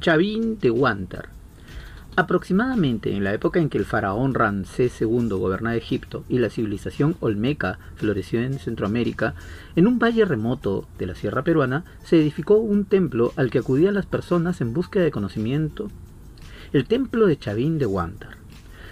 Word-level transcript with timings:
Chavín 0.00 0.60
de 0.60 0.70
Huántar. 0.70 1.30
Aproximadamente 2.14 3.16
en 3.16 3.24
la 3.24 3.34
época 3.34 3.58
en 3.58 3.68
que 3.68 3.78
el 3.78 3.84
faraón 3.84 4.32
Ramsés 4.32 5.00
II 5.00 5.28
gobernaba 5.30 5.74
Egipto 5.74 6.24
y 6.28 6.38
la 6.38 6.50
civilización 6.50 7.16
olmeca 7.18 7.80
floreció 7.96 8.40
en 8.40 8.60
Centroamérica, 8.60 9.34
en 9.74 9.88
un 9.88 9.98
valle 9.98 10.24
remoto 10.24 10.86
de 10.98 11.06
la 11.06 11.16
sierra 11.16 11.42
peruana 11.42 11.84
se 12.04 12.20
edificó 12.20 12.58
un 12.58 12.84
templo 12.84 13.32
al 13.34 13.50
que 13.50 13.58
acudían 13.58 13.94
las 13.94 14.06
personas 14.06 14.60
en 14.60 14.72
búsqueda 14.72 15.02
de 15.02 15.10
conocimiento, 15.10 15.88
el 16.72 16.86
templo 16.86 17.26
de 17.26 17.36
Chavín 17.36 17.78
de 17.78 17.86
Huántar. 17.86 18.36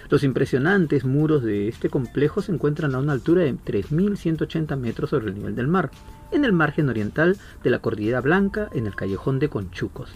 Los 0.09 0.23
impresionantes 0.23 1.05
muros 1.05 1.41
de 1.41 1.69
este 1.69 1.89
complejo 1.89 2.41
se 2.41 2.51
encuentran 2.51 2.95
a 2.95 2.99
una 2.99 3.13
altura 3.13 3.43
de 3.43 3.53
3.180 3.53 4.75
metros 4.77 5.09
sobre 5.09 5.27
el 5.27 5.35
nivel 5.35 5.55
del 5.55 5.67
mar, 5.67 5.89
en 6.31 6.43
el 6.43 6.51
margen 6.51 6.89
oriental 6.89 7.37
de 7.63 7.69
la 7.69 7.79
Cordillera 7.79 8.19
Blanca, 8.19 8.69
en 8.73 8.87
el 8.87 8.95
callejón 8.95 9.39
de 9.39 9.49
Conchucos, 9.49 10.09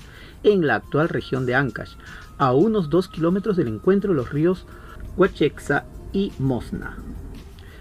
en 0.44 0.68
la 0.68 0.76
actual 0.76 1.10
región 1.10 1.46
de 1.46 1.56
Ancash, 1.56 1.94
a 2.38 2.54
unos 2.54 2.90
2 2.90 3.08
kilómetros 3.10 3.58
del 3.58 3.68
encuentro 3.68 4.12
de 4.12 4.18
los 4.18 4.32
ríos 4.32 4.66
Huachexa 5.18 5.86
y 6.14 6.32
Mosna, 6.40 6.98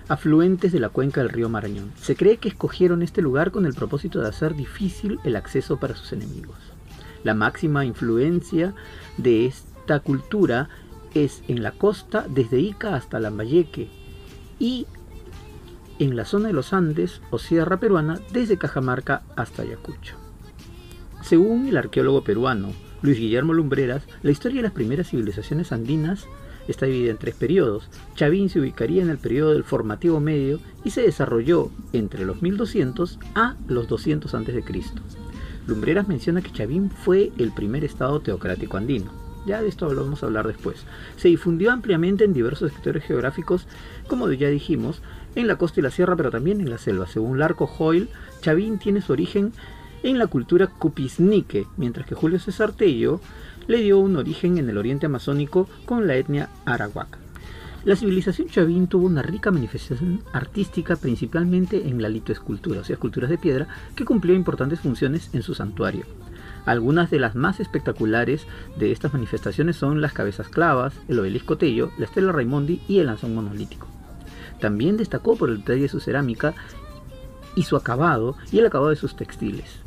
afluentes 0.08 0.72
de 0.72 0.80
la 0.80 0.88
cuenca 0.88 1.20
del 1.20 1.30
río 1.30 1.48
Marañón. 1.48 1.92
Se 1.96 2.16
cree 2.16 2.36
que 2.36 2.48
escogieron 2.48 3.02
este 3.02 3.22
lugar 3.22 3.50
con 3.50 3.66
el 3.66 3.74
propósito 3.74 4.20
de 4.20 4.28
hacer 4.28 4.54
difícil 4.54 5.18
el 5.24 5.36
acceso 5.36 5.78
para 5.78 5.94
sus 5.94 6.12
enemigos. 6.12 6.56
La 7.22 7.34
máxima 7.34 7.84
influencia 7.84 8.74
de 9.16 9.46
esta 9.46 10.00
cultura 10.00 10.68
es 11.14 11.42
en 11.48 11.62
la 11.62 11.72
costa 11.72 12.26
desde 12.28 12.60
Ica 12.60 12.94
hasta 12.94 13.20
Lambayeque 13.20 13.88
y 14.58 14.86
en 15.98 16.16
la 16.16 16.24
zona 16.24 16.48
de 16.48 16.54
los 16.54 16.72
Andes 16.72 17.20
o 17.30 17.38
Sierra 17.38 17.78
Peruana 17.78 18.20
desde 18.32 18.58
Cajamarca 18.58 19.22
hasta 19.36 19.62
Ayacucho. 19.62 20.29
Según 21.30 21.68
el 21.68 21.76
arqueólogo 21.76 22.24
peruano 22.24 22.72
Luis 23.02 23.16
Guillermo 23.16 23.54
Lumbreras, 23.54 24.02
la 24.24 24.32
historia 24.32 24.56
de 24.56 24.62
las 24.64 24.72
primeras 24.72 25.10
civilizaciones 25.10 25.70
andinas 25.70 26.26
está 26.66 26.86
dividida 26.86 27.12
en 27.12 27.18
tres 27.18 27.36
periodos. 27.36 27.88
Chavín 28.16 28.48
se 28.48 28.58
ubicaría 28.58 29.00
en 29.00 29.10
el 29.10 29.18
periodo 29.18 29.52
del 29.52 29.62
formativo 29.62 30.18
medio 30.18 30.58
y 30.82 30.90
se 30.90 31.02
desarrolló 31.02 31.70
entre 31.92 32.24
los 32.24 32.42
1200 32.42 33.20
a 33.36 33.54
los 33.68 33.86
200 33.86 34.34
a.C. 34.34 34.64
Lumbreras 35.68 36.08
menciona 36.08 36.42
que 36.42 36.50
Chavín 36.50 36.90
fue 36.90 37.30
el 37.38 37.52
primer 37.52 37.84
estado 37.84 38.18
teocrático 38.18 38.76
andino. 38.76 39.12
Ya 39.46 39.62
de 39.62 39.68
esto 39.68 39.86
vamos 39.94 40.24
a 40.24 40.26
hablar 40.26 40.48
después. 40.48 40.84
Se 41.16 41.28
difundió 41.28 41.70
ampliamente 41.70 42.24
en 42.24 42.32
diversos 42.32 42.72
sectores 42.72 43.04
geográficos, 43.04 43.68
como 44.08 44.28
ya 44.32 44.48
dijimos, 44.48 45.00
en 45.36 45.46
la 45.46 45.58
costa 45.58 45.78
y 45.78 45.84
la 45.84 45.92
sierra, 45.92 46.16
pero 46.16 46.32
también 46.32 46.60
en 46.60 46.70
la 46.70 46.78
selva. 46.78 47.06
Según 47.06 47.38
Larco 47.38 47.66
Hoyle, 47.66 48.08
Chavín 48.40 48.80
tiene 48.80 49.00
su 49.00 49.12
origen 49.12 49.52
en 50.02 50.18
la 50.18 50.26
cultura 50.26 50.66
cupisnique, 50.66 51.66
mientras 51.76 52.06
que 52.06 52.14
Julio 52.14 52.38
César 52.38 52.72
Tello 52.72 53.20
le 53.66 53.78
dio 53.78 53.98
un 53.98 54.16
origen 54.16 54.58
en 54.58 54.68
el 54.68 54.78
oriente 54.78 55.06
amazónico 55.06 55.68
con 55.84 56.06
la 56.06 56.16
etnia 56.16 56.48
arahuaca. 56.64 57.18
La 57.84 57.96
civilización 57.96 58.48
chavín 58.48 58.88
tuvo 58.88 59.06
una 59.06 59.22
rica 59.22 59.50
manifestación 59.50 60.22
artística 60.34 60.96
principalmente 60.96 61.88
en 61.88 62.02
la 62.02 62.10
litoescultura, 62.10 62.80
o 62.80 62.84
sea, 62.84 62.94
esculturas 62.94 63.30
de 63.30 63.38
piedra, 63.38 63.68
que 63.94 64.04
cumplió 64.04 64.34
importantes 64.34 64.80
funciones 64.80 65.30
en 65.32 65.42
su 65.42 65.54
santuario. 65.54 66.04
Algunas 66.66 67.10
de 67.10 67.18
las 67.18 67.34
más 67.34 67.58
espectaculares 67.58 68.46
de 68.76 68.92
estas 68.92 69.14
manifestaciones 69.14 69.76
son 69.76 70.02
las 70.02 70.12
cabezas 70.12 70.48
clavas, 70.48 70.94
el 71.08 71.18
obelisco 71.18 71.56
Tello, 71.56 71.90
la 71.96 72.04
estela 72.04 72.32
Raimondi 72.32 72.82
y 72.86 72.98
el 72.98 73.06
lanzón 73.06 73.34
monolítico. 73.34 73.86
También 74.60 74.98
destacó 74.98 75.36
por 75.36 75.48
el 75.48 75.58
detalle 75.58 75.82
de 75.82 75.88
su 75.88 76.00
cerámica 76.00 76.52
y 77.56 77.62
su 77.62 77.76
acabado 77.76 78.36
y 78.52 78.58
el 78.58 78.66
acabado 78.66 78.90
de 78.90 78.96
sus 78.96 79.16
textiles. 79.16 79.80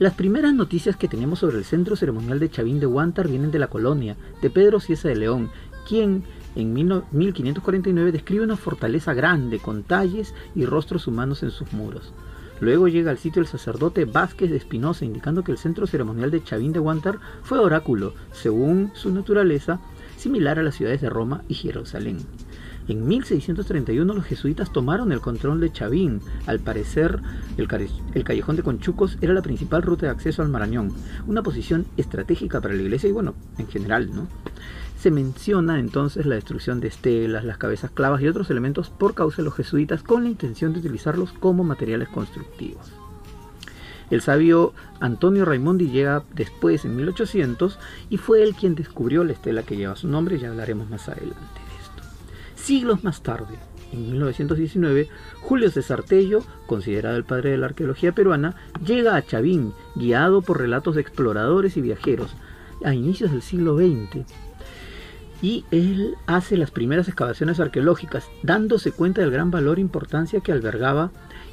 Las 0.00 0.14
primeras 0.14 0.54
noticias 0.54 0.96
que 0.96 1.08
tenemos 1.08 1.40
sobre 1.40 1.58
el 1.58 1.64
centro 1.66 1.94
ceremonial 1.94 2.40
de 2.40 2.48
Chavín 2.48 2.80
de 2.80 2.86
Huántar 2.86 3.28
vienen 3.28 3.50
de 3.50 3.58
la 3.58 3.66
colonia, 3.66 4.16
de 4.40 4.48
Pedro 4.48 4.80
Ciesa 4.80 5.08
de 5.08 5.16
León, 5.16 5.50
quien 5.86 6.24
en 6.54 6.72
1549 6.72 8.10
describe 8.10 8.42
una 8.42 8.56
fortaleza 8.56 9.12
grande 9.12 9.58
con 9.58 9.82
talles 9.82 10.34
y 10.54 10.64
rostros 10.64 11.06
humanos 11.06 11.42
en 11.42 11.50
sus 11.50 11.74
muros. 11.74 12.14
Luego 12.60 12.88
llega 12.88 13.10
al 13.10 13.18
sitio 13.18 13.42
el 13.42 13.46
sacerdote 13.46 14.06
Vázquez 14.06 14.48
de 14.48 14.56
Espinosa, 14.56 15.04
indicando 15.04 15.44
que 15.44 15.52
el 15.52 15.58
centro 15.58 15.86
ceremonial 15.86 16.30
de 16.30 16.42
Chavín 16.42 16.72
de 16.72 16.80
Huántar 16.80 17.18
fue 17.42 17.58
oráculo, 17.58 18.14
según 18.32 18.92
su 18.94 19.12
naturaleza, 19.12 19.80
similar 20.16 20.58
a 20.58 20.62
las 20.62 20.76
ciudades 20.76 21.02
de 21.02 21.10
Roma 21.10 21.42
y 21.46 21.52
Jerusalén. 21.52 22.20
En 22.90 23.06
1631 23.06 24.14
los 24.14 24.24
jesuitas 24.24 24.72
tomaron 24.72 25.12
el 25.12 25.20
control 25.20 25.60
de 25.60 25.70
Chavín. 25.70 26.20
Al 26.46 26.58
parecer, 26.58 27.20
el, 27.56 27.68
callejón 27.68 28.56
de 28.56 28.64
Conchucos 28.64 29.16
era 29.20 29.32
la 29.32 29.42
principal 29.42 29.82
ruta 29.82 30.06
de 30.06 30.12
acceso 30.12 30.42
al 30.42 30.48
Marañón, 30.48 30.92
una 31.28 31.44
posición 31.44 31.86
estratégica 31.96 32.60
para 32.60 32.74
la 32.74 32.82
iglesia 32.82 33.08
y 33.08 33.12
bueno, 33.12 33.34
en 33.58 33.68
general, 33.68 34.12
¿no? 34.12 34.26
Se 34.98 35.12
menciona 35.12 35.78
entonces 35.78 36.26
la 36.26 36.34
destrucción 36.34 36.80
de 36.80 36.88
estelas, 36.88 37.44
las 37.44 37.58
cabezas 37.58 37.92
clavas 37.92 38.22
y 38.22 38.26
otros 38.26 38.50
elementos 38.50 38.90
por 38.90 39.14
causa 39.14 39.36
de 39.36 39.44
los 39.44 39.54
jesuitas 39.54 40.02
con 40.02 40.24
la 40.24 40.30
intención 40.30 40.72
de 40.72 40.80
utilizarlos 40.80 41.32
como 41.32 41.62
materiales 41.62 42.08
constructivos. 42.08 42.92
El 44.10 44.20
sabio 44.20 44.74
Antonio 44.98 45.44
Raimondi 45.44 45.90
llega 45.90 46.24
después, 46.34 46.84
en 46.84 46.96
1800, 46.96 47.78
y 48.08 48.16
fue 48.16 48.42
él 48.42 48.56
quien 48.56 48.74
descubrió 48.74 49.22
la 49.22 49.34
estela 49.34 49.62
que 49.62 49.76
lleva 49.76 49.94
su 49.94 50.08
nombre, 50.08 50.40
ya 50.40 50.48
hablaremos 50.48 50.90
más 50.90 51.08
adelante. 51.08 51.59
Siglos 52.62 53.02
más 53.04 53.22
tarde, 53.22 53.58
en 53.92 54.10
1919, 54.10 55.08
Julio 55.40 55.70
César 55.70 56.02
Tello, 56.02 56.42
considerado 56.66 57.16
el 57.16 57.24
padre 57.24 57.50
de 57.50 57.58
la 57.58 57.66
arqueología 57.66 58.12
peruana, 58.12 58.54
llega 58.84 59.16
a 59.16 59.24
Chavín, 59.24 59.72
guiado 59.96 60.42
por 60.42 60.58
relatos 60.58 60.94
de 60.94 61.00
exploradores 61.00 61.76
y 61.76 61.80
viajeros, 61.80 62.36
a 62.84 62.94
inicios 62.94 63.32
del 63.32 63.42
siglo 63.42 63.76
XX, 63.76 64.24
y 65.42 65.64
él 65.70 66.16
hace 66.26 66.56
las 66.56 66.70
primeras 66.70 67.08
excavaciones 67.08 67.60
arqueológicas, 67.60 68.28
dándose 68.42 68.92
cuenta 68.92 69.22
del 69.22 69.30
gran 69.30 69.50
valor 69.50 69.78
e 69.78 69.82
importancia 69.82 70.40
que 70.40 70.52
albergaba 70.52 71.10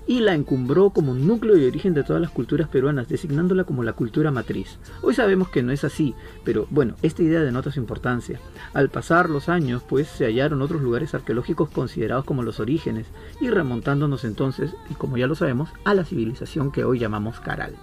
y 0.07 0.21
la 0.21 0.33
encumbró 0.33 0.89
como 0.89 1.13
núcleo 1.13 1.57
y 1.57 1.65
origen 1.65 1.93
de 1.93 2.03
todas 2.03 2.21
las 2.21 2.31
culturas 2.31 2.69
peruanas, 2.69 3.09
designándola 3.09 3.65
como 3.65 3.83
la 3.83 3.93
cultura 3.93 4.31
matriz. 4.31 4.79
Hoy 5.01 5.13
sabemos 5.13 5.49
que 5.49 5.61
no 5.61 5.71
es 5.73 5.83
así, 5.83 6.15
pero 6.43 6.65
bueno, 6.69 6.95
esta 7.03 7.21
idea 7.21 7.41
denota 7.41 7.71
su 7.71 7.79
importancia. 7.79 8.39
Al 8.73 8.89
pasar 8.89 9.29
los 9.29 9.49
años, 9.49 9.83
pues 9.87 10.07
se 10.07 10.25
hallaron 10.25 10.61
otros 10.61 10.81
lugares 10.81 11.13
arqueológicos 11.13 11.69
considerados 11.69 12.25
como 12.25 12.41
los 12.41 12.59
orígenes, 12.59 13.07
y 13.41 13.49
remontándonos 13.49 14.23
entonces, 14.23 14.73
y 14.89 14.93
como 14.93 15.17
ya 15.17 15.27
lo 15.27 15.35
sabemos, 15.35 15.69
a 15.83 15.93
la 15.93 16.05
civilización 16.05 16.71
que 16.71 16.85
hoy 16.85 16.99
llamamos 16.99 17.39
Caral. 17.41 17.75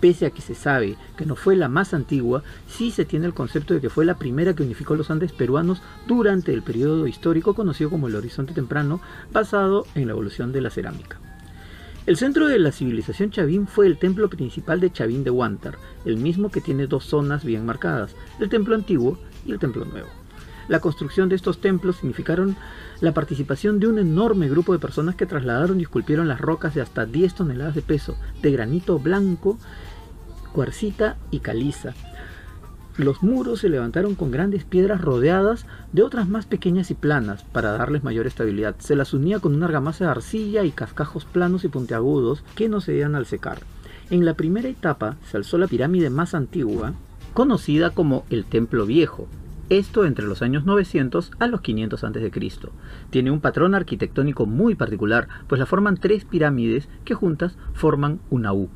Pese 0.00 0.26
a 0.26 0.30
que 0.30 0.42
se 0.42 0.54
sabe 0.54 0.96
que 1.16 1.24
no 1.24 1.36
fue 1.36 1.56
la 1.56 1.68
más 1.68 1.94
antigua, 1.94 2.42
sí 2.68 2.90
se 2.90 3.04
tiene 3.04 3.26
el 3.26 3.34
concepto 3.34 3.74
de 3.74 3.80
que 3.80 3.90
fue 3.90 4.04
la 4.04 4.18
primera 4.18 4.54
que 4.54 4.62
unificó 4.62 4.94
los 4.94 5.10
Andes 5.10 5.32
peruanos 5.32 5.80
durante 6.06 6.52
el 6.52 6.62
periodo 6.62 7.06
histórico 7.06 7.54
conocido 7.54 7.90
como 7.90 8.08
el 8.08 8.16
Horizonte 8.16 8.52
Temprano, 8.52 9.00
basado 9.32 9.86
en 9.94 10.06
la 10.06 10.12
evolución 10.12 10.52
de 10.52 10.60
la 10.60 10.70
cerámica. 10.70 11.18
El 12.06 12.16
centro 12.16 12.46
de 12.46 12.60
la 12.60 12.70
civilización 12.70 13.32
Chavín 13.32 13.66
fue 13.66 13.88
el 13.88 13.98
templo 13.98 14.30
principal 14.30 14.78
de 14.78 14.92
Chavín 14.92 15.24
de 15.24 15.30
Huántar, 15.30 15.76
el 16.04 16.18
mismo 16.18 16.52
que 16.52 16.60
tiene 16.60 16.86
dos 16.86 17.04
zonas 17.04 17.44
bien 17.44 17.66
marcadas, 17.66 18.14
el 18.38 18.48
templo 18.48 18.76
antiguo 18.76 19.18
y 19.44 19.50
el 19.50 19.58
templo 19.58 19.84
nuevo. 19.84 20.06
La 20.68 20.78
construcción 20.78 21.28
de 21.28 21.34
estos 21.34 21.60
templos 21.60 21.96
significaron 21.96 22.56
la 23.00 23.12
participación 23.12 23.80
de 23.80 23.88
un 23.88 23.98
enorme 23.98 24.48
grupo 24.48 24.72
de 24.72 24.78
personas 24.78 25.16
que 25.16 25.26
trasladaron 25.26 25.80
y 25.80 25.82
esculpieron 25.82 26.28
las 26.28 26.40
rocas 26.40 26.76
de 26.76 26.80
hasta 26.80 27.06
10 27.06 27.34
toneladas 27.34 27.74
de 27.74 27.82
peso, 27.82 28.16
de 28.40 28.52
granito 28.52 29.00
blanco, 29.00 29.58
cuarcita 30.52 31.16
y 31.32 31.40
caliza. 31.40 31.94
Los 32.98 33.22
muros 33.22 33.60
se 33.60 33.68
levantaron 33.68 34.14
con 34.14 34.30
grandes 34.30 34.64
piedras 34.64 35.02
rodeadas 35.02 35.66
de 35.92 36.02
otras 36.02 36.28
más 36.28 36.46
pequeñas 36.46 36.90
y 36.90 36.94
planas 36.94 37.44
para 37.44 37.72
darles 37.72 38.02
mayor 38.02 38.26
estabilidad. 38.26 38.74
Se 38.78 38.96
las 38.96 39.12
unía 39.12 39.38
con 39.38 39.54
una 39.54 39.66
argamasa 39.66 40.06
de 40.06 40.10
arcilla 40.12 40.64
y 40.64 40.70
cascajos 40.70 41.26
planos 41.26 41.64
y 41.64 41.68
puntiagudos 41.68 42.42
que 42.54 42.70
no 42.70 42.80
cedían 42.80 43.14
al 43.14 43.26
secar. 43.26 43.58
En 44.08 44.24
la 44.24 44.32
primera 44.32 44.68
etapa 44.68 45.16
se 45.30 45.36
alzó 45.36 45.58
la 45.58 45.66
pirámide 45.66 46.08
más 46.08 46.34
antigua, 46.34 46.94
conocida 47.34 47.90
como 47.90 48.24
el 48.30 48.46
Templo 48.46 48.86
Viejo, 48.86 49.28
esto 49.68 50.04
entre 50.04 50.26
los 50.26 50.42
años 50.42 50.64
900 50.64 51.32
a 51.40 51.48
los 51.48 51.60
500 51.60 52.04
a.C. 52.04 52.30
Tiene 53.10 53.32
un 53.32 53.40
patrón 53.40 53.74
arquitectónico 53.74 54.46
muy 54.46 54.76
particular, 54.76 55.26
pues 55.48 55.58
la 55.58 55.66
forman 55.66 55.96
tres 55.96 56.24
pirámides 56.24 56.88
que 57.04 57.14
juntas 57.14 57.56
forman 57.74 58.20
una 58.30 58.52
U. 58.52 58.70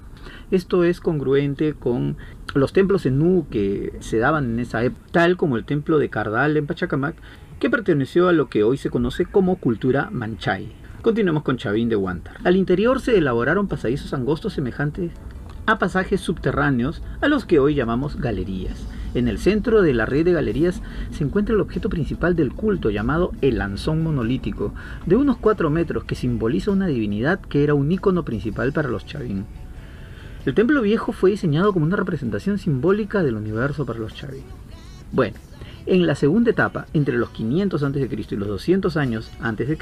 Esto 0.50 0.84
es 0.84 1.00
congruente 1.00 1.74
con 1.74 2.16
los 2.54 2.72
templos 2.72 3.06
en 3.06 3.22
U 3.22 3.46
que 3.50 3.92
se 4.00 4.18
daban 4.18 4.52
en 4.52 4.60
esa 4.60 4.82
época, 4.82 5.04
tal 5.12 5.36
como 5.36 5.56
el 5.56 5.64
templo 5.64 5.98
de 5.98 6.10
Cardal 6.10 6.56
en 6.56 6.66
Pachacamac, 6.66 7.16
que 7.58 7.70
perteneció 7.70 8.28
a 8.28 8.32
lo 8.32 8.48
que 8.48 8.62
hoy 8.62 8.76
se 8.76 8.90
conoce 8.90 9.26
como 9.26 9.56
cultura 9.56 10.08
manchay. 10.10 10.72
Continuemos 11.02 11.42
con 11.42 11.56
Chavín 11.56 11.88
de 11.88 11.96
Huántar. 11.96 12.36
Al 12.44 12.56
interior 12.56 13.00
se 13.00 13.16
elaboraron 13.16 13.68
pasadizos 13.68 14.12
angostos 14.12 14.54
semejantes 14.54 15.12
a 15.66 15.78
pasajes 15.78 16.20
subterráneos 16.20 17.02
a 17.20 17.28
los 17.28 17.44
que 17.44 17.58
hoy 17.58 17.74
llamamos 17.74 18.16
galerías. 18.16 18.86
En 19.14 19.28
el 19.28 19.38
centro 19.38 19.82
de 19.82 19.92
la 19.92 20.06
red 20.06 20.24
de 20.24 20.32
galerías 20.32 20.82
se 21.10 21.24
encuentra 21.24 21.54
el 21.54 21.60
objeto 21.60 21.88
principal 21.88 22.36
del 22.36 22.52
culto 22.52 22.90
llamado 22.90 23.32
el 23.40 23.58
lanzón 23.58 24.02
monolítico, 24.02 24.72
de 25.06 25.16
unos 25.16 25.36
4 25.36 25.68
metros 25.68 26.04
que 26.04 26.14
simboliza 26.14 26.70
una 26.70 26.86
divinidad 26.86 27.40
que 27.40 27.64
era 27.64 27.74
un 27.74 27.90
icono 27.90 28.24
principal 28.24 28.72
para 28.72 28.88
los 28.88 29.06
chavín. 29.06 29.46
El 30.46 30.54
templo 30.54 30.80
viejo 30.80 31.12
fue 31.12 31.30
diseñado 31.30 31.70
como 31.74 31.84
una 31.84 31.96
representación 31.96 32.56
simbólica 32.56 33.22
del 33.22 33.34
universo 33.34 33.84
para 33.84 33.98
los 33.98 34.14
Chavín. 34.14 34.44
Bueno, 35.12 35.36
en 35.84 36.06
la 36.06 36.14
segunda 36.14 36.50
etapa, 36.50 36.86
entre 36.94 37.18
los 37.18 37.28
500 37.28 37.82
a.C. 37.82 38.08
y 38.30 38.36
los 38.36 38.48
200 38.48 38.96
años 38.96 39.30
a.C., 39.40 39.76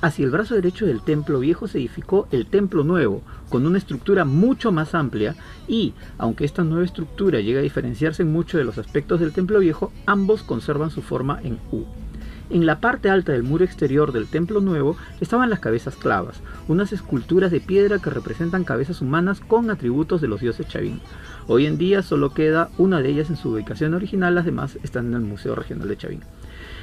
hacia 0.00 0.24
el 0.24 0.30
brazo 0.32 0.56
derecho 0.56 0.84
del 0.84 1.00
templo 1.00 1.38
viejo 1.38 1.68
se 1.68 1.78
edificó 1.78 2.26
el 2.32 2.46
templo 2.46 2.82
nuevo, 2.82 3.22
con 3.48 3.66
una 3.66 3.78
estructura 3.78 4.24
mucho 4.24 4.72
más 4.72 4.96
amplia 4.96 5.36
y, 5.68 5.94
aunque 6.18 6.44
esta 6.44 6.64
nueva 6.64 6.84
estructura 6.84 7.38
llega 7.40 7.60
a 7.60 7.62
diferenciarse 7.62 8.22
en 8.22 8.32
mucho 8.32 8.58
de 8.58 8.64
los 8.64 8.78
aspectos 8.78 9.20
del 9.20 9.32
templo 9.32 9.60
viejo, 9.60 9.92
ambos 10.06 10.42
conservan 10.42 10.90
su 10.90 11.02
forma 11.02 11.38
en 11.44 11.58
U. 11.70 11.84
En 12.50 12.66
la 12.66 12.78
parte 12.78 13.08
alta 13.08 13.32
del 13.32 13.42
muro 13.42 13.64
exterior 13.64 14.12
del 14.12 14.26
templo 14.26 14.60
nuevo 14.60 14.96
estaban 15.20 15.48
las 15.48 15.60
cabezas 15.60 15.96
clavas, 15.96 16.40
unas 16.68 16.92
esculturas 16.92 17.50
de 17.50 17.60
piedra 17.60 17.98
que 17.98 18.10
representan 18.10 18.64
cabezas 18.64 19.00
humanas 19.00 19.40
con 19.40 19.70
atributos 19.70 20.20
de 20.20 20.28
los 20.28 20.40
dioses 20.40 20.68
Chavín. 20.68 21.00
Hoy 21.46 21.64
en 21.64 21.78
día 21.78 22.02
solo 22.02 22.34
queda 22.34 22.68
una 22.76 23.00
de 23.00 23.08
ellas 23.08 23.30
en 23.30 23.36
su 23.36 23.50
ubicación 23.50 23.94
original, 23.94 24.34
las 24.34 24.44
demás 24.44 24.78
están 24.82 25.06
en 25.06 25.14
el 25.14 25.20
Museo 25.20 25.54
Regional 25.54 25.88
de 25.88 25.96
Chavín. 25.96 26.20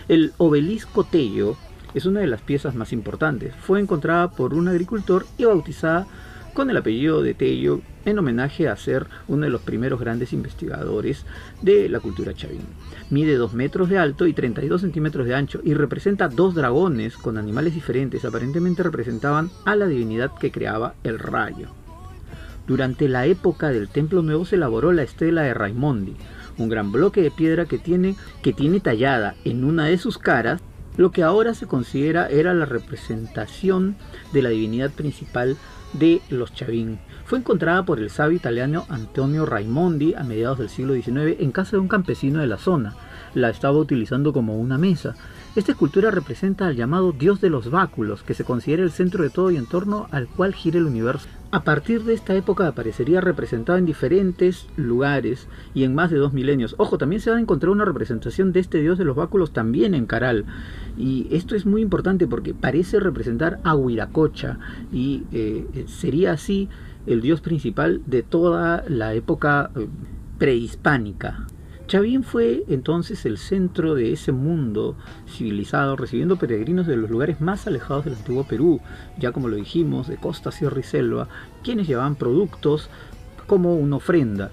El 0.08 0.34
obelisco 0.38 1.04
Tello 1.04 1.56
es 1.94 2.06
una 2.06 2.22
de 2.22 2.28
las 2.28 2.42
piezas 2.42 2.74
más 2.74 2.92
importantes. 2.92 3.54
Fue 3.56 3.80
encontrada 3.80 4.32
por 4.32 4.54
un 4.56 4.68
agricultor 4.68 5.26
y 5.38 5.46
bautizada 5.46 6.08
con 6.54 6.70
el 6.70 6.78
apellido 6.78 7.22
de 7.22 7.34
Tello 7.34 7.82
en 8.06 8.20
homenaje 8.20 8.68
a 8.68 8.76
ser 8.76 9.08
uno 9.28 9.46
de 9.46 9.52
los 9.52 9.62
primeros 9.62 10.00
grandes 10.00 10.34
investigadores 10.34 11.26
de 11.62 11.90
la 11.90 12.00
cultura 12.00 12.34
chavín. 12.34 12.62
Mide 13.10 13.36
2 13.36 13.54
metros 13.54 13.90
de 13.90 13.98
alto 13.98 14.28
y 14.28 14.34
32 14.34 14.82
centímetros 14.82 15.28
de 15.28 15.36
ancho 15.36 15.62
y 15.64 15.74
representa 15.74 16.28
dos 16.28 16.56
dragones 16.56 17.18
con 17.18 17.38
animales 17.38 17.74
diferentes. 17.74 18.26
Aparentemente 18.26 18.84
representaban 18.84 19.50
a 19.66 19.76
la 19.76 19.88
divinidad 19.88 20.32
que 20.38 20.52
creaba 20.52 20.96
el 21.04 21.20
rayo. 21.20 21.70
Durante 22.68 23.08
la 23.10 23.26
época 23.26 23.70
del 23.70 23.90
Templo 23.90 24.22
Nuevo 24.22 24.46
se 24.46 24.56
elaboró 24.56 24.94
la 24.94 25.04
estela 25.04 25.42
de 25.42 25.54
Raimondi, 25.54 26.16
un 26.58 26.70
gran 26.70 26.92
bloque 26.92 27.22
de 27.22 27.32
piedra 27.32 27.66
que 27.66 27.78
tiene, 27.78 28.16
que 28.42 28.54
tiene 28.54 28.80
tallada 28.80 29.36
en 29.46 29.64
una 29.64 29.86
de 29.86 29.98
sus 29.98 30.18
caras 30.18 30.62
lo 30.98 31.12
que 31.12 31.24
ahora 31.24 31.54
se 31.54 31.68
considera 31.68 32.28
era 32.28 32.54
la 32.54 32.66
representación 32.66 33.96
de 34.34 34.42
la 34.42 34.50
divinidad 34.50 34.92
principal 34.92 35.58
de 35.94 36.22
los 36.30 36.54
Chavín. 36.54 37.00
Fue 37.26 37.40
encontrada 37.40 37.86
por 37.86 38.00
el 38.00 38.10
sabio 38.10 38.38
italiano 38.38 38.86
Antonio 38.90 39.46
Raimondi 39.46 40.14
a 40.16 40.24
mediados 40.24 40.60
del 40.60 40.70
siglo 40.70 40.94
XIX 40.94 41.40
en 41.40 41.52
casa 41.52 41.72
de 41.72 41.80
un 41.80 41.88
campesino 41.88 42.40
de 42.40 42.48
la 42.48 42.58
zona. 42.58 42.96
La 43.34 43.50
estaba 43.50 43.78
utilizando 43.78 44.34
como 44.34 44.58
una 44.58 44.78
mesa. 44.78 45.16
Esta 45.54 45.74
escultura 45.74 46.12
representa 46.12 46.68
al 46.68 46.78
llamado 46.78 47.12
Dios 47.12 47.42
de 47.42 47.50
los 47.50 47.70
báculos, 47.70 48.24
que 48.24 48.34
se 48.34 48.46
considera 48.46 48.84
el 48.84 48.92
centro 48.92 49.22
de 49.22 49.30
todo 49.30 49.52
y 49.52 49.58
en 49.58 49.66
torno 49.66 50.08
al 50.12 50.30
cual 50.30 50.54
gira 50.54 50.78
el 50.78 50.86
universo. 50.86 51.28
A 51.52 51.66
partir 51.66 52.06
de 52.06 52.14
esta 52.14 52.34
época 52.34 52.70
aparecería 52.70 53.20
representado 53.20 53.78
en 53.78 53.86
diferentes 53.86 54.68
lugares 54.78 55.50
y 55.74 55.84
en 55.84 55.94
más 55.94 56.10
de 56.10 56.20
dos 56.20 56.32
milenios. 56.32 56.76
Ojo, 56.78 56.98
también 56.98 57.22
se 57.22 57.32
va 57.32 57.36
a 57.36 57.42
encontrar 57.42 57.72
una 57.72 57.84
representación 57.84 58.54
de 58.54 58.62
este 58.62 58.80
Dios 58.80 58.98
de 58.98 59.04
los 59.04 59.18
báculos 59.18 59.52
también 59.52 59.94
en 59.94 60.06
Caral. 60.06 60.46
Y 60.98 61.28
esto 61.32 61.54
es 61.58 61.66
muy 61.66 61.82
importante 61.82 62.28
porque 62.28 62.54
parece 62.54 63.02
representar 63.02 63.60
a 63.66 63.76
Huiracocha 63.76 64.58
y 64.94 65.24
eh, 65.34 65.84
sería 65.88 66.32
así 66.32 66.70
el 67.08 67.20
dios 67.20 67.42
principal 67.42 68.02
de 68.06 68.24
toda 68.24 68.86
la 68.88 69.14
época 69.16 69.70
eh, 69.76 69.86
prehispánica. 70.38 71.46
Chavín 71.92 72.24
fue 72.24 72.64
entonces 72.70 73.26
el 73.26 73.38
centro 73.38 73.96
de 73.96 74.14
ese 74.14 74.32
mundo 74.32 74.96
civilizado, 75.28 75.98
recibiendo 75.98 76.38
peregrinos 76.38 76.88
de 76.88 76.96
los 76.96 77.10
lugares 77.10 77.42
más 77.42 77.68
alejados 77.68 78.06
del 78.06 78.14
antiguo 78.14 78.46
Perú, 78.46 78.80
ya 79.20 79.34
como 79.34 79.50
lo 79.50 79.58
dijimos, 79.58 80.08
de 80.08 80.16
costa, 80.16 80.54
sierra 80.54 80.80
y 80.80 80.84
selva, 80.84 81.28
quienes 81.66 81.90
llevaban 81.90 82.16
productos 82.16 82.90
como 83.46 83.76
una 83.76 83.98
ofrenda. 83.98 84.52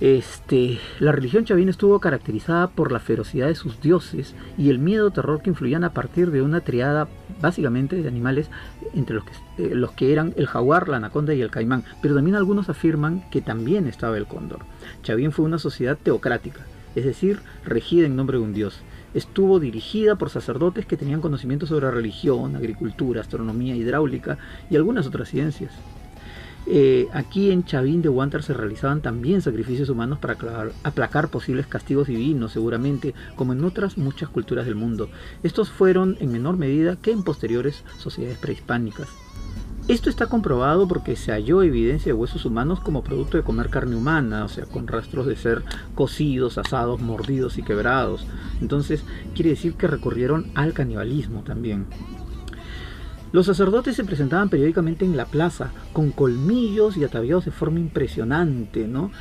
Este, 0.00 0.78
la 0.98 1.12
religión 1.12 1.44
chavín 1.44 1.68
estuvo 1.68 2.00
caracterizada 2.00 2.68
por 2.68 2.90
la 2.90 3.00
ferocidad 3.00 3.48
de 3.48 3.54
sus 3.54 3.82
dioses 3.82 4.34
y 4.56 4.70
el 4.70 4.78
miedo 4.78 5.10
terror 5.10 5.42
que 5.42 5.50
influían 5.50 5.84
a 5.84 5.92
partir 5.92 6.30
de 6.30 6.40
una 6.40 6.62
triada 6.62 7.06
básicamente 7.42 8.00
de 8.00 8.08
animales 8.08 8.48
entre 8.94 9.16
los 9.16 9.24
que, 9.24 9.32
eh, 9.58 9.74
los 9.74 9.92
que 9.92 10.10
eran 10.10 10.32
el 10.38 10.46
jaguar, 10.46 10.88
la 10.88 10.96
anaconda 10.96 11.34
y 11.34 11.42
el 11.42 11.50
caimán, 11.50 11.84
pero 12.00 12.14
también 12.14 12.34
algunos 12.34 12.70
afirman 12.70 13.28
que 13.30 13.42
también 13.42 13.86
estaba 13.86 14.16
el 14.16 14.26
cóndor. 14.26 14.60
Chavín 15.02 15.32
fue 15.32 15.44
una 15.44 15.58
sociedad 15.58 15.98
teocrática, 16.02 16.64
es 16.94 17.04
decir, 17.04 17.40
regida 17.66 18.06
en 18.06 18.16
nombre 18.16 18.38
de 18.38 18.44
un 18.44 18.54
dios. 18.54 18.80
Estuvo 19.12 19.60
dirigida 19.60 20.16
por 20.16 20.30
sacerdotes 20.30 20.86
que 20.86 20.96
tenían 20.96 21.20
conocimientos 21.20 21.68
sobre 21.68 21.90
religión, 21.90 22.56
agricultura, 22.56 23.20
astronomía, 23.20 23.76
hidráulica 23.76 24.38
y 24.70 24.76
algunas 24.76 25.06
otras 25.06 25.28
ciencias. 25.28 25.74
Eh, 26.66 27.08
aquí 27.12 27.50
en 27.50 27.64
Chavín 27.64 28.02
de 28.02 28.08
Huántar 28.08 28.42
se 28.42 28.54
realizaban 28.54 29.00
también 29.00 29.40
sacrificios 29.40 29.88
humanos 29.88 30.18
para 30.18 30.36
aplacar 30.84 31.28
posibles 31.28 31.66
castigos 31.66 32.08
divinos, 32.08 32.52
seguramente, 32.52 33.14
como 33.34 33.52
en 33.52 33.64
otras 33.64 33.98
muchas 33.98 34.28
culturas 34.28 34.66
del 34.66 34.74
mundo. 34.74 35.08
Estos 35.42 35.70
fueron 35.70 36.16
en 36.20 36.32
menor 36.32 36.56
medida 36.56 36.96
que 36.96 37.12
en 37.12 37.22
posteriores 37.22 37.84
sociedades 37.98 38.38
prehispánicas. 38.38 39.08
Esto 39.88 40.08
está 40.08 40.26
comprobado 40.26 40.86
porque 40.86 41.16
se 41.16 41.32
halló 41.32 41.62
evidencia 41.62 42.12
de 42.12 42.18
huesos 42.18 42.44
humanos 42.44 42.78
como 42.78 43.02
producto 43.02 43.36
de 43.36 43.42
comer 43.42 43.70
carne 43.70 43.96
humana, 43.96 44.44
o 44.44 44.48
sea, 44.48 44.64
con 44.66 44.86
rastros 44.86 45.26
de 45.26 45.34
ser 45.34 45.64
cocidos, 45.96 46.58
asados, 46.58 47.00
mordidos 47.00 47.58
y 47.58 47.64
quebrados. 47.64 48.24
Entonces, 48.60 49.02
quiere 49.34 49.50
decir 49.50 49.74
que 49.74 49.88
recurrieron 49.88 50.52
al 50.54 50.74
canibalismo 50.74 51.42
también. 51.42 51.86
Los 53.32 53.46
sacerdotes 53.46 53.94
se 53.94 54.04
presentaban 54.04 54.48
periódicamente 54.48 55.04
en 55.04 55.16
la 55.16 55.24
plaza, 55.24 55.70
con 55.92 56.10
colmillos 56.10 56.96
y 56.96 57.04
ataviados 57.04 57.44
de 57.44 57.52
forma 57.52 57.78
impresionante, 57.78 58.88
¿no? 58.88 59.12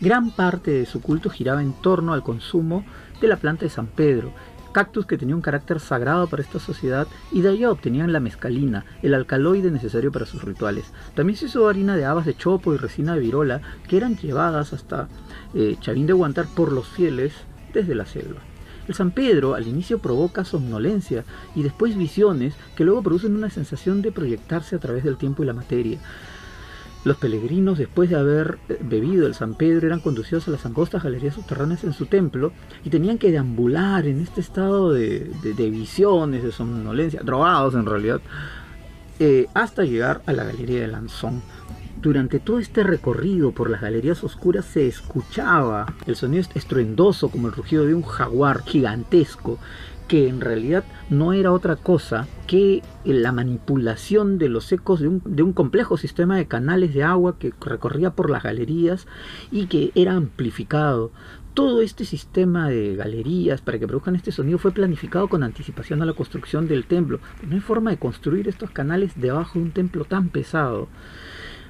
Gran 0.00 0.30
parte 0.30 0.70
de 0.70 0.86
su 0.86 1.00
culto 1.00 1.28
giraba 1.28 1.60
en 1.60 1.72
torno 1.72 2.12
al 2.12 2.22
consumo 2.22 2.84
de 3.20 3.26
la 3.26 3.36
planta 3.36 3.64
de 3.64 3.70
San 3.70 3.88
Pedro, 3.88 4.32
cactus 4.72 5.06
que 5.06 5.18
tenía 5.18 5.34
un 5.34 5.42
carácter 5.42 5.80
sagrado 5.80 6.28
para 6.28 6.42
esta 6.42 6.60
sociedad 6.60 7.08
y 7.32 7.40
de 7.40 7.48
allá 7.48 7.72
obtenían 7.72 8.12
la 8.12 8.20
mescalina, 8.20 8.84
el 9.02 9.12
alcaloide 9.12 9.72
necesario 9.72 10.12
para 10.12 10.26
sus 10.26 10.44
rituales. 10.44 10.92
También 11.16 11.36
se 11.36 11.46
usó 11.46 11.68
harina 11.68 11.96
de 11.96 12.04
habas 12.04 12.26
de 12.26 12.36
chopo 12.36 12.72
y 12.72 12.76
resina 12.76 13.14
de 13.14 13.20
virola 13.20 13.60
que 13.88 13.96
eran 13.96 14.16
llevadas 14.16 14.72
hasta 14.72 15.08
eh, 15.54 15.76
Chavín 15.80 16.06
de 16.06 16.12
Guantar 16.12 16.46
por 16.54 16.70
los 16.70 16.86
fieles 16.86 17.32
desde 17.72 17.96
la 17.96 18.06
selva. 18.06 18.40
El 18.88 18.94
San 18.94 19.10
Pedro 19.10 19.54
al 19.54 19.68
inicio 19.68 19.98
provoca 19.98 20.44
somnolencia 20.44 21.24
y 21.54 21.62
después 21.62 21.96
visiones 21.96 22.54
que 22.74 22.84
luego 22.84 23.02
producen 23.02 23.36
una 23.36 23.50
sensación 23.50 24.00
de 24.00 24.12
proyectarse 24.12 24.74
a 24.74 24.78
través 24.78 25.04
del 25.04 25.18
tiempo 25.18 25.42
y 25.42 25.46
la 25.46 25.52
materia. 25.52 25.98
Los 27.04 27.18
peregrinos, 27.18 27.78
después 27.78 28.10
de 28.10 28.16
haber 28.16 28.58
eh, 28.68 28.78
bebido 28.80 29.26
el 29.26 29.34
San 29.34 29.54
Pedro, 29.54 29.86
eran 29.86 30.00
conducidos 30.00 30.48
a 30.48 30.50
las 30.50 30.66
angostas 30.66 31.04
galerías 31.04 31.34
subterráneas 31.34 31.84
en 31.84 31.92
su 31.92 32.06
templo 32.06 32.52
y 32.82 32.90
tenían 32.90 33.18
que 33.18 33.30
deambular 33.30 34.06
en 34.06 34.20
este 34.20 34.40
estado 34.40 34.92
de, 34.92 35.30
visiones, 35.70 36.42
de 36.42 36.50
somnolencia, 36.50 37.20
drogados 37.22 37.74
en 37.74 37.86
realidad, 37.86 38.20
eh, 39.20 39.46
hasta 39.54 39.84
llegar 39.84 40.22
a 40.26 40.32
la 40.32 40.44
galería 40.44 40.80
de 40.80 40.88
Lanzón 40.88 41.42
durante 42.00 42.38
todo 42.38 42.58
este 42.58 42.82
recorrido 42.82 43.52
por 43.52 43.70
las 43.70 43.80
galerías 43.80 44.22
oscuras 44.24 44.64
se 44.64 44.86
escuchaba 44.86 45.92
el 46.06 46.16
sonido 46.16 46.44
estruendoso 46.54 47.30
como 47.30 47.48
el 47.48 47.54
rugido 47.54 47.86
de 47.86 47.94
un 47.94 48.02
jaguar 48.02 48.62
gigantesco 48.62 49.58
que 50.08 50.26
en 50.26 50.40
realidad 50.40 50.84
no 51.10 51.34
era 51.34 51.52
otra 51.52 51.76
cosa 51.76 52.26
que 52.46 52.82
la 53.04 53.30
manipulación 53.30 54.38
de 54.38 54.48
los 54.48 54.72
ecos 54.72 55.00
de 55.00 55.08
un, 55.08 55.22
de 55.24 55.42
un, 55.42 55.52
complejo 55.52 55.98
sistema 55.98 56.36
de 56.36 56.48
canales 56.48 56.94
de 56.94 57.04
agua 57.04 57.38
que 57.38 57.52
recorría 57.60 58.10
por 58.10 58.30
las 58.30 58.42
galerías 58.42 59.06
y 59.52 59.66
que 59.66 59.92
era 59.94 60.14
amplificado. 60.14 61.12
Todo 61.52 61.82
este 61.82 62.04
sistema 62.04 62.68
de 62.70 62.96
galerías 62.96 63.60
para 63.60 63.78
que 63.78 63.86
produzcan 63.86 64.16
este 64.16 64.32
sonido 64.32 64.58
fue 64.58 64.72
planificado 64.72 65.28
con 65.28 65.42
anticipación 65.42 66.00
a 66.00 66.06
la 66.06 66.14
construcción 66.14 66.68
del 66.68 66.86
templo. 66.86 67.20
No 67.46 67.54
hay 67.54 67.60
forma 67.60 67.90
de 67.90 67.98
construir 67.98 68.48
estos 68.48 68.70
canales 68.70 69.12
debajo 69.16 69.58
de 69.58 69.64
un 69.64 69.72
templo 69.72 70.04
tan 70.04 70.28
pesado. 70.30 70.88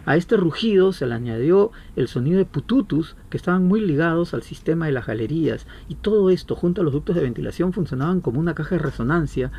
A 0.09 0.17
este 0.17 0.39
rugido 0.39 0.95
se 0.95 1.07
le 1.07 1.13
añadió 1.13 1.71
el 1.95 2.09
sonido 2.09 2.39
de 2.39 2.47
pututus 2.47 3.15
que 3.29 3.37
estaban 3.37 3.69
muy 3.69 3.83
ligados 3.83 4.33
al 4.33 4.43
sistema 4.43 4.87
de 4.87 4.93
las 4.93 5.07
galerías 5.07 5.67
y 5.87 5.97
todo 5.97 6.31
esto 6.31 6.57
junto 6.57 6.81
a 6.81 6.85
los 6.85 6.95
ductos 6.95 7.15
de 7.15 7.21
ventilación 7.21 7.75
funcionaban 7.75 8.23
como 8.23 8.41
una 8.41 8.55
caja 8.55 8.77
de 8.77 8.83
resonancia 8.85 9.53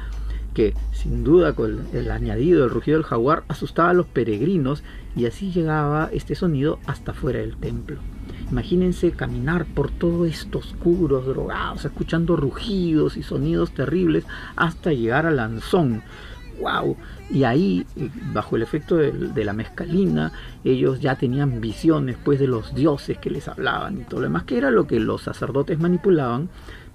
que 0.56 0.74
sin 0.92 1.24
duda 1.24 1.54
con 1.54 1.86
el, 1.94 2.10
añadido 2.10 2.62
del 2.62 2.72
rugido 2.72 2.98
del 2.98 3.06
jaguar 3.06 3.44
asustaba 3.48 3.92
a 3.92 3.94
los 3.94 4.08
peregrinos 4.08 4.82
y 5.16 5.28
así 5.28 5.52
llegaba 5.52 6.10
este 6.12 6.34
sonido 6.34 6.80
hasta 6.88 7.14
fuera 7.14 7.42
del 7.42 7.56
templo. 7.56 8.00
Imagínense 8.50 9.12
caminar 9.12 9.68
por 9.68 9.92
todo 9.92 10.26
esto 10.26 10.58
oscuros, 10.58 11.28
drogados, 11.28 11.86
escuchando 11.86 12.36
rugidos 12.36 13.18
y 13.18 13.22
sonidos 13.22 13.72
terribles 13.76 14.26
hasta 14.56 14.94
llegar 14.94 15.28
al 15.28 15.36
Lanzón. 15.36 16.02
¡Wow! 16.60 16.98
Y 17.32 17.44
ahí, 17.44 17.86
eh, 17.96 18.10
bajo 18.34 18.56
el 18.56 18.64
efecto 18.64 18.98
de, 18.98 19.44
la 19.44 19.54
mezcalina, 19.54 20.32
ellos 20.64 21.00
ya 21.00 21.16
tenían 21.16 21.62
visiones 21.62 22.18
pues 22.24 22.40
de 22.40 22.48
los 22.48 22.74
dioses 22.74 23.18
que 23.18 23.30
les 23.30 23.48
hablaban 23.48 24.02
y 24.02 24.04
todo 24.04 24.22
lo 24.22 24.26
demás, 24.26 24.44
que 24.44 24.58
era 24.58 24.72
lo 24.72 24.88
que 24.88 25.00
los 25.00 25.22
sacerdotes 25.22 25.80
manipulaban 25.80 26.50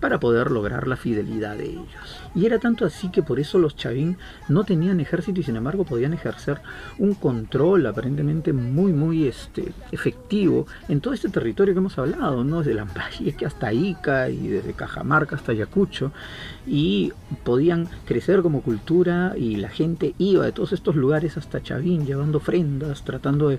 para 0.04 0.20
poder 0.20 0.50
lograr 0.50 0.86
la 0.86 0.96
fidelidad 0.96 1.56
de 1.56 1.70
ellos. 1.70 2.20
Y 2.34 2.44
era 2.44 2.58
tanto 2.58 2.84
así 2.84 3.08
que 3.10 3.22
por 3.22 3.40
eso 3.40 3.58
los 3.58 3.74
Chavín 3.74 4.18
no 4.48 4.64
tenían 4.64 5.00
ejército 5.00 5.40
y 5.40 5.44
sin 5.44 5.56
embargo 5.56 5.84
podían 5.84 6.12
ejercer 6.12 6.60
un 6.98 7.14
control 7.14 7.86
aparentemente 7.86 8.52
muy 8.52 8.92
muy 8.92 9.26
este, 9.26 9.72
efectivo 9.92 10.66
en 10.88 11.00
todo 11.00 11.14
este 11.14 11.30
territorio 11.30 11.72
que 11.72 11.78
hemos 11.78 11.96
hablado, 11.96 12.44
¿no? 12.44 12.58
desde 12.58 12.74
Lambayeque 12.74 13.46
hasta 13.46 13.72
Ica 13.72 14.28
y 14.28 14.48
desde 14.48 14.74
Cajamarca 14.74 15.36
hasta 15.36 15.52
Ayacucho 15.52 16.12
y 16.66 17.14
podían 17.42 17.88
crecer 18.04 18.42
como 18.42 18.60
cultura 18.60 19.32
y 19.38 19.56
la 19.56 19.70
gente 19.70 20.14
iba 20.32 20.44
de 20.44 20.52
todos 20.52 20.72
estos 20.72 20.96
lugares 20.96 21.36
hasta 21.36 21.62
Chavín 21.62 22.06
llevando 22.06 22.38
ofrendas, 22.38 23.02
tratando 23.02 23.48
de 23.48 23.58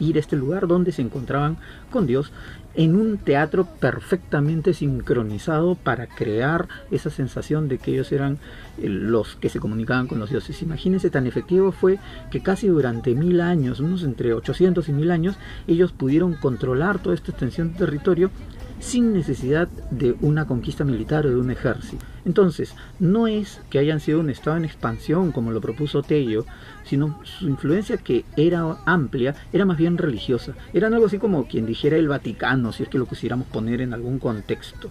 ir 0.00 0.16
a 0.16 0.20
este 0.20 0.36
lugar 0.36 0.66
donde 0.66 0.92
se 0.92 1.02
encontraban 1.02 1.56
con 1.90 2.06
Dios 2.06 2.32
en 2.74 2.94
un 2.94 3.18
teatro 3.18 3.66
perfectamente 3.66 4.72
sincronizado 4.72 5.74
para 5.74 6.06
crear 6.06 6.68
esa 6.90 7.10
sensación 7.10 7.68
de 7.68 7.78
que 7.78 7.92
ellos 7.92 8.12
eran 8.12 8.38
eh, 8.78 8.88
los 8.88 9.34
que 9.36 9.48
se 9.48 9.58
comunicaban 9.58 10.06
con 10.06 10.20
los 10.20 10.30
dioses. 10.30 10.62
Imagínense, 10.62 11.10
tan 11.10 11.26
efectivo 11.26 11.72
fue 11.72 11.98
que 12.30 12.40
casi 12.40 12.68
durante 12.68 13.14
mil 13.14 13.40
años, 13.40 13.80
unos 13.80 14.04
entre 14.04 14.32
800 14.32 14.88
y 14.88 14.92
mil 14.92 15.10
años, 15.10 15.36
ellos 15.66 15.90
pudieron 15.92 16.34
controlar 16.34 17.00
toda 17.00 17.16
esta 17.16 17.32
extensión 17.32 17.72
de 17.72 17.78
territorio 17.78 18.30
sin 18.80 19.12
necesidad 19.12 19.68
de 19.90 20.16
una 20.20 20.46
conquista 20.46 20.84
militar 20.84 21.26
o 21.26 21.30
de 21.30 21.36
un 21.36 21.50
ejército. 21.50 22.04
Entonces, 22.24 22.74
no 22.98 23.26
es 23.26 23.60
que 23.70 23.78
hayan 23.78 24.00
sido 24.00 24.20
un 24.20 24.30
estado 24.30 24.56
en 24.56 24.64
expansión 24.64 25.32
como 25.32 25.50
lo 25.50 25.60
propuso 25.60 26.02
Tello, 26.02 26.44
sino 26.84 27.18
su 27.24 27.48
influencia 27.48 27.96
que 27.96 28.24
era 28.36 28.76
amplia, 28.86 29.34
era 29.52 29.64
más 29.64 29.78
bien 29.78 29.98
religiosa. 29.98 30.54
Era 30.72 30.88
algo 30.88 31.06
así 31.06 31.18
como 31.18 31.46
quien 31.46 31.66
dijera 31.66 31.96
el 31.96 32.08
Vaticano, 32.08 32.72
si 32.72 32.82
es 32.82 32.88
que 32.88 32.98
lo 32.98 33.06
quisiéramos 33.06 33.46
poner 33.48 33.80
en 33.80 33.94
algún 33.94 34.18
contexto. 34.18 34.90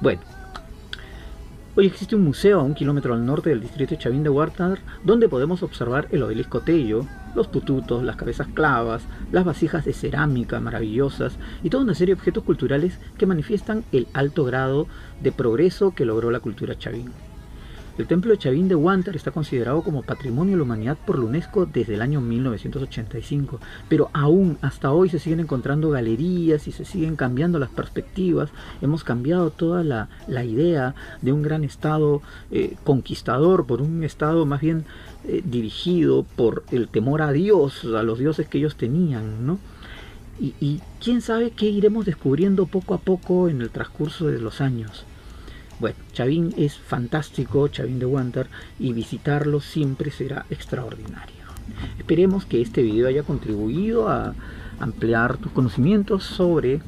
Bueno, 0.00 0.20
Hoy 1.78 1.86
existe 1.86 2.16
un 2.16 2.24
museo 2.24 2.58
a 2.58 2.64
un 2.64 2.74
kilómetro 2.74 3.14
al 3.14 3.24
norte 3.24 3.50
del 3.50 3.60
distrito 3.60 3.92
de 3.92 3.98
Chavín 3.98 4.24
de 4.24 4.28
Huartar 4.28 4.80
donde 5.04 5.28
podemos 5.28 5.62
observar 5.62 6.08
el 6.10 6.24
obelisco 6.24 6.60
Tello, 6.60 7.06
los 7.36 7.46
pututos, 7.46 8.02
las 8.02 8.16
cabezas 8.16 8.48
clavas, 8.48 9.04
las 9.30 9.44
vasijas 9.44 9.84
de 9.84 9.92
cerámica 9.92 10.58
maravillosas 10.58 11.38
y 11.62 11.70
toda 11.70 11.84
una 11.84 11.94
serie 11.94 12.16
de 12.16 12.18
objetos 12.18 12.42
culturales 12.42 12.98
que 13.16 13.26
manifiestan 13.26 13.84
el 13.92 14.08
alto 14.12 14.42
grado 14.44 14.88
de 15.22 15.30
progreso 15.30 15.94
que 15.94 16.04
logró 16.04 16.32
la 16.32 16.40
cultura 16.40 16.76
chavín. 16.76 17.12
El 17.98 18.06
templo 18.06 18.30
de 18.30 18.38
Chavín 18.38 18.68
de 18.68 18.76
Huántar 18.76 19.16
está 19.16 19.32
considerado 19.32 19.82
como 19.82 20.04
Patrimonio 20.04 20.52
de 20.52 20.58
la 20.58 20.62
Humanidad 20.62 20.96
por 21.04 21.18
la 21.18 21.24
UNESCO 21.24 21.66
desde 21.66 21.94
el 21.94 22.00
año 22.00 22.20
1985, 22.20 23.58
pero 23.88 24.08
aún 24.12 24.56
hasta 24.62 24.92
hoy 24.92 25.08
se 25.08 25.18
siguen 25.18 25.40
encontrando 25.40 25.90
galerías 25.90 26.68
y 26.68 26.72
se 26.72 26.84
siguen 26.84 27.16
cambiando 27.16 27.58
las 27.58 27.70
perspectivas. 27.70 28.50
Hemos 28.80 29.02
cambiado 29.02 29.50
toda 29.50 29.82
la, 29.82 30.44
idea 30.44 30.94
de 31.22 31.32
un 31.32 31.42
gran 31.42 31.64
Estado 31.64 32.22
eh, 32.52 32.76
conquistador 32.84 33.66
por 33.66 33.82
un 33.82 34.04
Estado 34.04 34.46
más 34.46 34.60
bien 34.60 34.84
eh, 35.26 35.42
dirigido 35.44 36.24
por 36.36 36.62
el 36.70 36.86
temor 36.86 37.20
a 37.20 37.32
Dios, 37.32 37.84
a 37.84 38.04
los 38.04 38.20
dioses 38.20 38.46
que 38.46 38.58
ellos 38.58 38.76
tenían, 38.76 39.44
¿no? 39.44 39.58
Y, 40.38 40.54
y 40.60 40.80
quién 41.02 41.20
sabe 41.20 41.50
qué 41.50 41.66
iremos 41.66 42.06
descubriendo 42.06 42.66
poco 42.66 42.94
a 42.94 42.98
poco 42.98 43.48
en 43.48 43.60
el 43.60 43.70
transcurso 43.70 44.28
de 44.28 44.38
los 44.38 44.60
años. 44.60 45.04
Bueno, 45.80 45.96
Chavín 46.12 46.52
es 46.56 46.76
fantástico, 46.76 47.68
Chavín 47.68 48.00
de 48.00 48.06
Wanter, 48.06 48.48
y 48.80 48.92
visitarlo 48.92 49.60
siempre 49.60 50.10
será 50.10 50.44
extraordinario. 50.50 51.36
Esperemos 51.98 52.46
que 52.46 52.60
este 52.60 52.82
video 52.82 53.06
haya 53.06 53.22
contribuido 53.22 54.08
a 54.08 54.34
ampliar 54.80 55.36
tus 55.36 55.52
conocimientos 55.52 56.24
sobre 56.24 56.80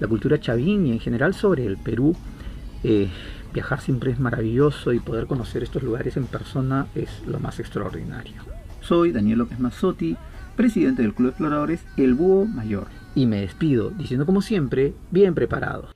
la 0.00 0.08
cultura 0.08 0.40
chavín 0.40 0.86
y 0.86 0.92
en 0.92 1.00
general 1.00 1.34
sobre 1.34 1.66
el 1.66 1.76
Perú. 1.76 2.16
Eh, 2.82 3.08
viajar 3.52 3.80
siempre 3.80 4.12
es 4.12 4.18
maravilloso 4.18 4.92
y 4.92 5.00
poder 5.00 5.26
conocer 5.26 5.62
estos 5.62 5.82
lugares 5.82 6.16
en 6.16 6.26
persona 6.26 6.86
es 6.94 7.10
lo 7.26 7.40
más 7.40 7.60
extraordinario. 7.60 8.42
Soy 8.80 9.12
Daniel 9.12 9.38
López 9.38 9.58
Mazzotti, 9.58 10.16
presidente 10.56 11.02
del 11.02 11.14
Club 11.14 11.26
de 11.26 11.30
Exploradores 11.30 11.84
El 11.96 12.14
Búho 12.14 12.46
Mayor. 12.46 12.86
Y 13.14 13.26
me 13.26 13.40
despido 13.40 13.90
diciendo 13.90 14.26
como 14.26 14.42
siempre, 14.42 14.94
bien 15.10 15.34
preparados. 15.34 15.94